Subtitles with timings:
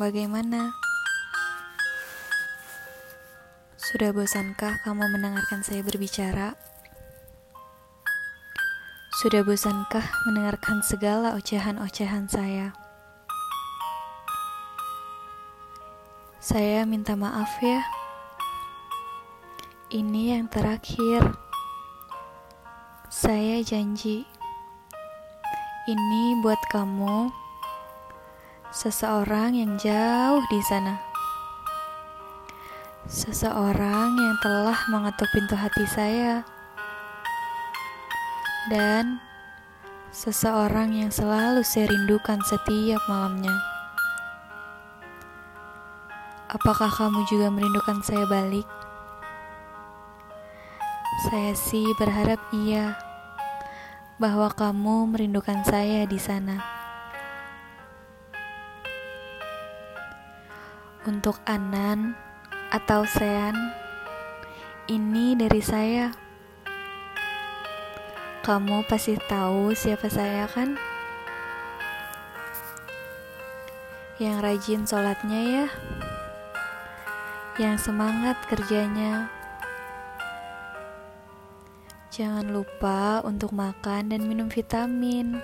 [0.00, 0.72] bagaimana?
[3.76, 6.56] Sudah bosankah kamu mendengarkan saya berbicara?
[9.20, 12.72] Sudah bosankah mendengarkan segala ocehan-ocehan saya?
[16.40, 17.84] Saya minta maaf ya.
[19.92, 21.36] Ini yang terakhir.
[23.12, 24.24] Saya janji.
[25.84, 27.43] Ini buat kamu,
[28.74, 30.98] seseorang yang jauh di sana.
[33.06, 36.42] Seseorang yang telah mengetuk pintu hati saya.
[38.66, 39.22] Dan
[40.10, 43.54] seseorang yang selalu saya rindukan setiap malamnya.
[46.50, 48.66] Apakah kamu juga merindukan saya balik?
[51.30, 52.98] Saya sih berharap iya,
[54.18, 56.83] bahwa kamu merindukan saya di sana.
[61.04, 62.16] Untuk Anan
[62.72, 63.52] atau Sean,
[64.88, 66.16] ini dari saya.
[68.44, 70.80] Kamu pasti tahu siapa saya kan?
[74.16, 75.66] Yang rajin sholatnya ya,
[77.60, 79.28] yang semangat kerjanya
[82.14, 85.42] Jangan lupa untuk makan dan minum vitamin.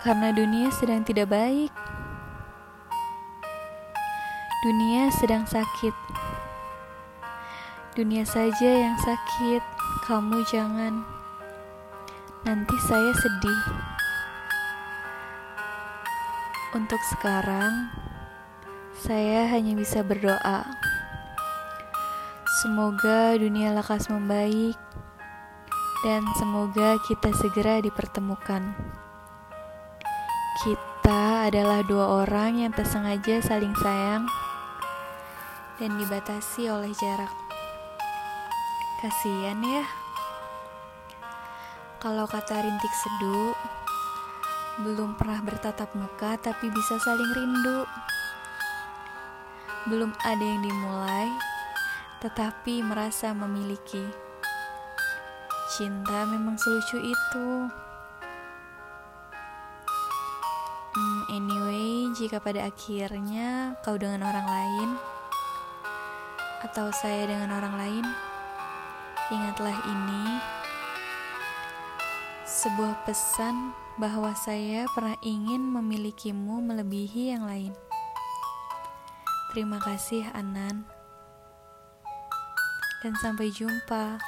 [0.00, 1.68] Karena dunia sedang tidak baik.
[4.60, 5.96] Dunia sedang sakit.
[7.96, 9.64] Dunia saja yang sakit,
[10.04, 11.00] kamu jangan.
[12.44, 13.62] Nanti saya sedih.
[16.76, 17.88] Untuk sekarang,
[19.00, 20.68] saya hanya bisa berdoa.
[22.60, 24.76] Semoga dunia lekas membaik
[26.04, 28.76] dan semoga kita segera dipertemukan.
[30.60, 34.28] Kita adalah dua orang yang tersengaja saling sayang
[35.80, 37.32] dan dibatasi oleh jarak.
[39.00, 39.84] Kasihan ya.
[42.04, 43.56] Kalau kata rintik seduh,
[44.84, 47.88] belum pernah bertatap muka tapi bisa saling rindu.
[49.88, 51.32] Belum ada yang dimulai,
[52.20, 54.04] tetapi merasa memiliki.
[55.72, 57.48] Cinta memang selucu itu.
[60.92, 64.90] Hmm, anyway, jika pada akhirnya kau dengan orang lain,
[66.60, 68.06] atau saya dengan orang lain,
[69.32, 70.24] ingatlah ini
[72.44, 77.72] sebuah pesan bahwa saya pernah ingin memilikimu melebihi yang lain.
[79.50, 81.00] Terima kasih, Anan
[83.00, 84.20] dan sampai jumpa.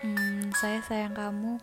[0.00, 1.60] Hmm, saya sayang kamu.